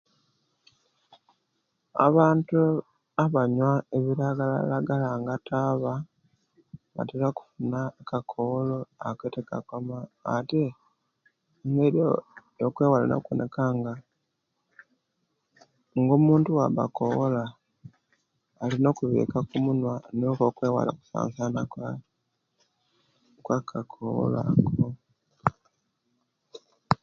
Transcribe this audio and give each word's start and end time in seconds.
Abantu 2.07 2.59
abanyuwa 3.23 3.73
ebilagala 3.97 4.57
lagala 4.71 5.09
nga 5.19 5.35
taaba 5.47 5.93
batera 6.95 7.25
okufuna 7.29 7.79
akakowolo 8.01 8.77
ako 9.07 9.25
tikakoma 9.33 9.97
ate 10.35 10.63
nebyo 11.73 12.07
okwewala 12.67 13.13
okuwonekanga 13.15 13.91
ngaz 15.99 16.13
omuntu 16.15 16.49
owabba 16.51 16.81
akowola 16.85 17.43
alina 18.63 18.87
okubika 18.91 19.37
kumunuwa 19.49 19.95
nikwo 20.17 20.43
okwewala 20.49 20.89
okusasana 20.91 21.59
okwekakowolo 23.39 24.39
ako 24.49 24.87